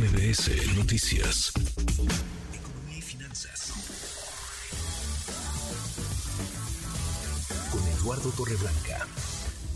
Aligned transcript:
MBS 0.00 0.78
Noticias. 0.78 1.52
Economía 2.54 2.96
y 2.96 3.02
finanzas. 3.02 3.70
Con 7.70 7.82
Eduardo 7.86 8.30
Torreblanca. 8.30 9.06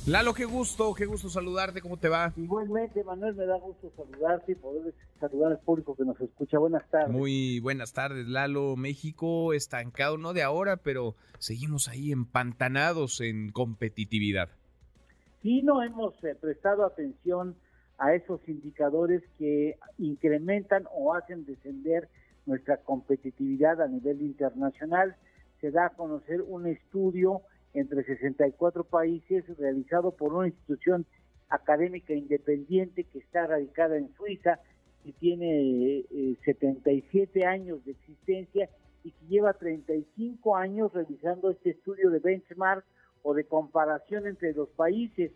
Lalo, 0.07 0.33
qué 0.33 0.47
gusto, 0.47 0.95
qué 0.95 1.05
gusto 1.05 1.29
saludarte, 1.29 1.83
¿cómo 1.83 1.99
te 1.99 2.09
va? 2.09 2.33
Igualmente, 2.39 3.05
Manuel, 3.05 3.35
me 3.35 3.45
da 3.45 3.59
gusto 3.59 3.93
saludarte 3.95 4.53
y 4.53 4.55
poder 4.55 4.95
saludar 5.21 5.53
al 5.53 5.61
público 5.61 5.95
que 5.95 6.07
nos 6.07 6.19
escucha. 6.19 6.59
Buenas 6.59 6.89
tardes. 6.89 7.11
Muy 7.11 7.61
buenas 7.61 7.93
tardes, 7.93 8.27
Lalo. 8.27 8.77
México 8.77 9.53
estancado, 9.53 10.17
no 10.17 10.33
de 10.33 10.43
ahora, 10.43 10.79
pero 10.79 11.17
seguimos 11.39 11.87
ahí 11.89 12.13
empantanados 12.13 13.21
en 13.21 13.53
competitividad. 13.53 14.49
Sí, 15.43 15.61
no 15.61 15.83
hemos 15.83 16.15
eh, 16.25 16.35
prestado 16.41 16.87
atención 16.87 17.57
a 17.99 18.15
esos 18.15 18.41
indicadores 18.49 19.23
que 19.39 19.77
incrementan 19.99 20.87
o 20.93 21.15
hacen 21.15 21.45
descender 21.45 22.09
nuestra 22.47 22.79
competitividad 22.79 23.81
a 23.81 23.89
nivel 23.89 24.23
internacional. 24.23 25.17
Se 25.61 25.71
da 25.71 25.87
a 25.87 25.91
conocer 25.91 26.43
un 26.43 26.67
estudio 26.67 27.43
entre 27.73 28.05
64 28.05 28.85
países 28.85 29.45
realizado 29.59 30.13
por 30.13 30.33
una 30.33 30.49
institución 30.49 31.07
académica 31.49 32.15
independiente 32.15 33.05
que 33.05 33.19
está 33.19 33.47
radicada 33.47 33.97
en 33.97 34.13
Suiza, 34.15 34.61
que 35.03 35.13
tiene 35.13 36.05
77 36.45 37.41
eh, 37.41 37.47
años 37.47 37.85
de 37.85 37.93
existencia 37.93 38.69
y 39.03 39.11
que 39.11 39.27
lleva 39.27 39.53
35 39.53 40.57
años 40.57 40.93
realizando 40.93 41.51
este 41.51 41.71
estudio 41.71 42.11
de 42.11 42.21
benchmark 42.21 42.85
o 43.23 43.35
de 43.35 43.45
comparación 43.45 44.27
entre 44.27 44.53
los 44.55 44.69
países 44.71 45.33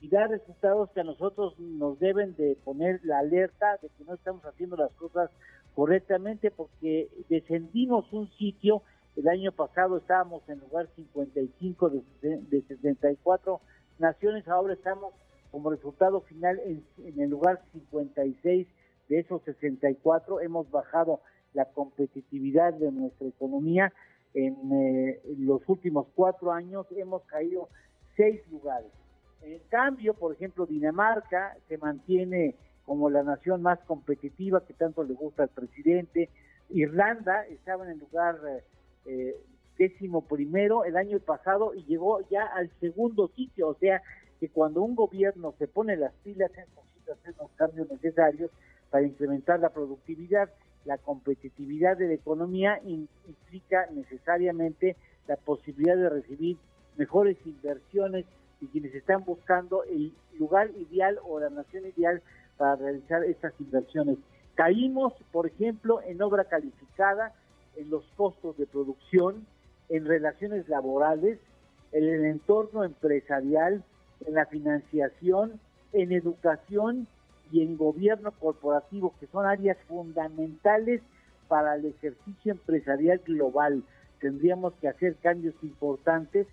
y 0.00 0.08
da 0.08 0.26
resultados 0.26 0.90
que 0.90 1.00
a 1.00 1.04
nosotros 1.04 1.58
nos 1.58 1.98
deben 1.98 2.34
de 2.36 2.56
poner 2.64 3.00
la 3.04 3.18
alerta 3.18 3.78
de 3.82 3.88
que 3.88 4.04
no 4.04 4.14
estamos 4.14 4.44
haciendo 4.44 4.76
las 4.76 4.92
cosas 4.92 5.30
correctamente 5.74 6.50
porque 6.50 7.08
descendimos 7.28 8.12
un 8.12 8.30
sitio 8.32 8.82
el 9.16 9.28
año 9.28 9.50
pasado 9.52 9.96
estábamos 9.96 10.46
en 10.48 10.60
lugar 10.60 10.88
55 10.94 11.90
de, 11.90 12.02
de 12.20 12.62
64 12.62 13.60
naciones, 13.98 14.46
ahora 14.46 14.74
estamos 14.74 15.14
como 15.50 15.70
resultado 15.70 16.20
final 16.20 16.60
en, 16.66 16.84
el 17.18 17.30
lugar 17.30 17.62
56 17.72 18.66
de 19.08 19.18
esos 19.18 19.42
64. 19.44 20.40
Hemos 20.42 20.70
bajado 20.70 21.20
la 21.54 21.64
competitividad 21.64 22.74
de 22.74 22.92
nuestra 22.92 23.26
economía. 23.26 23.90
En, 24.34 24.54
eh, 24.70 25.22
los 25.38 25.66
últimos 25.66 26.08
cuatro 26.14 26.52
años 26.52 26.86
hemos 26.90 27.22
caído 27.24 27.70
seis 28.16 28.46
lugares. 28.50 28.90
En 29.42 29.60
cambio, 29.68 30.14
por 30.14 30.32
ejemplo, 30.32 30.66
Dinamarca 30.66 31.56
se 31.68 31.78
mantiene 31.78 32.54
como 32.84 33.10
la 33.10 33.22
nación 33.22 33.62
más 33.62 33.78
competitiva 33.80 34.64
que 34.64 34.74
tanto 34.74 35.02
le 35.04 35.14
gusta 35.14 35.42
al 35.44 35.48
presidente. 35.48 36.30
Irlanda 36.70 37.44
estaba 37.46 37.84
en 37.84 37.92
el 37.92 37.98
lugar 37.98 38.38
eh, 39.06 39.36
décimo 39.78 40.22
primero 40.22 40.84
el 40.84 40.96
año 40.96 41.18
pasado 41.18 41.74
y 41.74 41.84
llegó 41.84 42.20
ya 42.28 42.44
al 42.44 42.70
segundo 42.80 43.28
sitio, 43.28 43.68
o 43.68 43.74
sea 43.74 44.02
que 44.40 44.48
cuando 44.48 44.82
un 44.82 44.94
gobierno 44.94 45.54
se 45.58 45.68
pone 45.68 45.96
las 45.96 46.12
pilas 46.24 46.50
es 46.56 46.66
posible 46.68 47.12
hacer 47.12 47.34
los 47.38 47.50
cambios 47.52 47.90
necesarios 47.90 48.50
para 48.90 49.06
incrementar 49.06 49.60
la 49.60 49.70
productividad, 49.70 50.50
la 50.84 50.98
competitividad 50.98 51.96
de 51.96 52.08
la 52.08 52.14
economía 52.14 52.80
implica 52.84 53.86
necesariamente 53.92 54.96
la 55.26 55.36
posibilidad 55.36 55.96
de 55.96 56.08
recibir 56.08 56.56
mejores 56.96 57.36
inversiones 57.44 58.24
y 58.60 58.66
quienes 58.68 58.94
están 58.94 59.24
buscando 59.24 59.84
el 59.84 60.12
lugar 60.38 60.70
ideal 60.70 61.18
o 61.24 61.40
la 61.40 61.50
nación 61.50 61.84
ideal 61.86 62.22
para 62.56 62.76
realizar 62.76 63.24
estas 63.24 63.52
inversiones. 63.60 64.18
Caímos, 64.54 65.12
por 65.32 65.46
ejemplo, 65.46 66.00
en 66.02 66.22
obra 66.22 66.44
calificada, 66.44 67.34
en 67.76 67.90
los 67.90 68.04
costos 68.16 68.56
de 68.56 68.66
producción, 68.66 69.46
en 69.88 70.06
relaciones 70.06 70.68
laborales, 70.68 71.38
en 71.92 72.04
el 72.04 72.24
entorno 72.24 72.84
empresarial, 72.84 73.84
en 74.26 74.34
la 74.34 74.46
financiación, 74.46 75.60
en 75.92 76.12
educación 76.12 77.06
y 77.52 77.62
en 77.62 77.76
gobierno 77.76 78.32
corporativo, 78.32 79.14
que 79.20 79.26
son 79.26 79.46
áreas 79.46 79.76
fundamentales 79.86 81.02
para 81.48 81.76
el 81.76 81.86
ejercicio 81.86 82.52
empresarial 82.52 83.20
global. 83.24 83.82
Tendríamos 84.20 84.72
que 84.80 84.88
hacer 84.88 85.16
cambios 85.16 85.54
importantes 85.62 86.46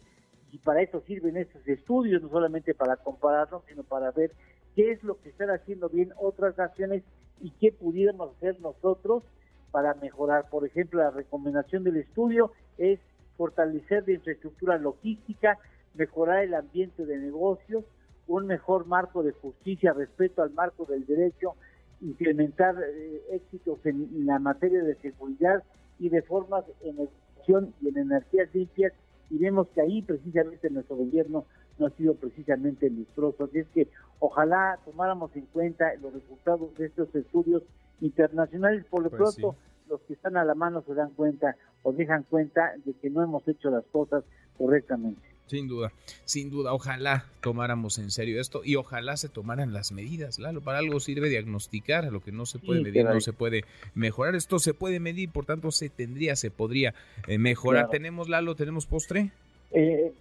y 0.53 0.59
para 0.59 0.83
eso 0.83 1.01
sirven 1.07 1.35
estos 1.35 1.67
estudios, 1.67 2.21
no 2.21 2.29
solamente 2.29 2.75
para 2.75 2.95
compararnos, 2.95 3.63
sino 3.67 3.81
para 3.83 4.11
ver 4.11 4.31
qué 4.75 4.91
es 4.91 5.03
lo 5.03 5.19
que 5.19 5.29
están 5.29 5.49
haciendo 5.49 5.89
bien 5.89 6.13
otras 6.21 6.55
naciones 6.55 7.03
y 7.41 7.49
qué 7.59 7.71
pudiéramos 7.71 8.35
hacer 8.37 8.59
nosotros 8.61 9.23
para 9.71 9.95
mejorar. 9.95 10.49
Por 10.51 10.63
ejemplo, 10.63 11.01
la 11.01 11.09
recomendación 11.09 11.83
del 11.83 11.97
estudio 11.97 12.51
es 12.77 12.99
fortalecer 13.35 14.03
la 14.05 14.13
infraestructura 14.13 14.77
logística, 14.77 15.57
mejorar 15.95 16.43
el 16.43 16.53
ambiente 16.53 17.03
de 17.07 17.17
negocios, 17.17 17.83
un 18.27 18.45
mejor 18.45 18.85
marco 18.85 19.23
de 19.23 19.31
justicia, 19.31 19.91
respeto 19.91 20.43
al 20.43 20.51
marco 20.51 20.85
del 20.85 21.03
derecho, 21.07 21.55
implementar 21.99 22.75
eh, 22.79 23.23
éxitos 23.31 23.83
en, 23.87 24.27
la 24.27 24.37
materia 24.37 24.83
de 24.83 24.93
seguridad 24.97 25.63
y 25.97 26.09
de 26.09 26.21
formas 26.21 26.63
en 26.83 26.99
educación 26.99 27.73
y 27.81 27.89
en 27.89 27.97
energías 27.97 28.53
limpias. 28.53 28.93
Y 29.29 29.37
vemos 29.37 29.67
que 29.69 29.81
ahí 29.81 30.01
precisamente 30.01 30.69
nuestro 30.69 30.95
gobierno 30.95 31.45
no 31.79 31.87
ha 31.87 31.89
sido 31.91 32.15
precisamente 32.15 32.89
lustroso. 32.89 33.45
Así 33.45 33.59
es 33.59 33.67
que 33.69 33.87
ojalá 34.19 34.79
tomáramos 34.85 35.35
en 35.35 35.45
cuenta 35.47 35.93
los 36.01 36.13
resultados 36.13 36.75
de 36.75 36.85
estos 36.85 37.13
estudios 37.15 37.63
internacionales. 38.01 38.85
Por 38.89 39.03
lo 39.03 39.09
pues 39.09 39.21
pronto, 39.21 39.55
los 39.89 40.01
que 40.01 40.13
están 40.13 40.37
a 40.37 40.45
la 40.45 40.55
mano 40.55 40.83
se 40.85 40.93
dan 40.93 41.11
cuenta 41.11 41.55
o 41.83 41.91
dejan 41.91 42.23
cuenta 42.23 42.73
de 42.85 42.93
que 42.93 43.09
no 43.09 43.23
hemos 43.23 43.47
hecho 43.47 43.69
las 43.69 43.85
cosas 43.85 44.23
correctamente. 44.57 45.32
Sin 45.47 45.67
duda, 45.67 45.91
sin 46.25 46.49
duda, 46.49 46.73
ojalá 46.73 47.25
tomáramos 47.41 47.99
en 47.99 48.11
serio 48.11 48.39
esto 48.39 48.61
y 48.63 48.75
ojalá 48.75 49.17
se 49.17 49.29
tomaran 49.29 49.73
las 49.73 49.91
medidas, 49.91 50.39
Lalo, 50.39 50.61
para 50.61 50.79
algo 50.79 50.99
sirve 50.99 51.29
diagnosticar, 51.29 52.05
a 52.05 52.11
lo 52.11 52.21
que 52.21 52.31
no 52.31 52.45
se 52.45 52.59
puede 52.59 52.81
medir 52.81 53.03
no 53.03 53.19
se 53.19 53.33
puede 53.33 53.65
mejorar, 53.93 54.35
esto 54.35 54.57
se 54.59 54.73
puede 54.73 54.99
medir, 54.99 55.29
por 55.31 55.45
tanto 55.45 55.71
se 55.71 55.89
tendría, 55.89 56.35
se 56.35 56.49
podría 56.49 56.95
eh, 57.27 57.37
mejorar. 57.37 57.89
¿Tenemos, 57.89 58.29
Lalo, 58.29 58.55
tenemos 58.55 58.87
postre? 58.87 59.31
Eh, 59.71 60.13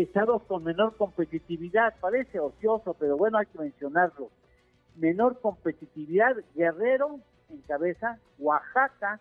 estados 0.00 0.42
con 0.44 0.64
menor 0.64 0.96
competitividad, 0.96 1.94
parece 2.00 2.38
ocioso, 2.40 2.94
pero 2.98 3.16
bueno, 3.16 3.38
hay 3.38 3.46
que 3.46 3.58
mencionarlo 3.58 4.30
menor 4.96 5.40
competitividad, 5.40 6.36
Guerrero 6.54 7.20
en 7.50 7.60
cabeza, 7.62 8.18
Oaxaca, 8.38 9.20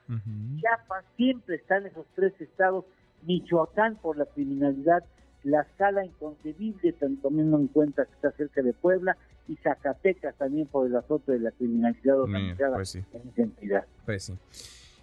Chiapas, 0.59 1.05
siempre 1.17 1.55
están 1.55 1.85
esos 1.85 2.05
tres 2.15 2.33
estados, 2.39 2.85
Michoacán 3.23 3.95
por 3.97 4.17
la 4.17 4.25
criminalidad, 4.25 5.03
la 5.43 5.61
escala 5.61 6.05
inconcebible, 6.05 6.93
teniendo 6.93 7.57
en 7.57 7.67
cuenta 7.67 8.05
que 8.05 8.13
está 8.13 8.31
cerca 8.31 8.61
de 8.61 8.73
Puebla, 8.73 9.17
y 9.47 9.55
Zacatecas 9.57 10.35
también 10.37 10.67
por 10.67 10.87
el 10.87 10.95
azote 10.95 11.33
de 11.33 11.39
la 11.39 11.51
criminalidad 11.51 12.21
organizada 12.21 12.75
pues 12.75 12.95
en 12.95 13.05
esa 13.11 13.41
entidad. 13.41 13.85
Pues 14.05 14.23
sí. 14.23 14.33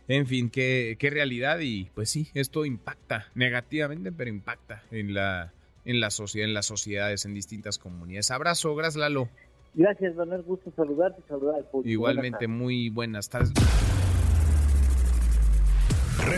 En 0.08 0.26
fin, 0.26 0.50
qué, 0.50 0.96
qué 0.98 1.10
realidad 1.10 1.60
y 1.60 1.84
pues 1.94 2.10
sí, 2.10 2.28
esto 2.34 2.64
impacta 2.64 3.26
negativamente, 3.34 4.10
pero 4.10 4.30
impacta 4.30 4.82
en 4.90 5.14
la, 5.14 5.52
en 5.84 6.00
la 6.00 6.10
sociedad, 6.10 6.48
en 6.48 6.54
las 6.54 6.66
sociedades, 6.66 7.24
en 7.26 7.34
distintas 7.34 7.78
comunidades. 7.78 8.30
Abrazo, 8.30 8.74
gracias 8.74 8.96
Lalo. 8.96 9.28
Gracias, 9.74 10.16
Manuel. 10.16 10.42
Gusto 10.42 10.72
saludarte 10.74 11.22
y 11.24 11.28
saludar 11.28 11.56
al 11.56 11.64
público. 11.64 11.88
Igualmente, 11.88 12.48
muy 12.48 12.88
buenas 12.88 13.28
tardes. 13.28 13.52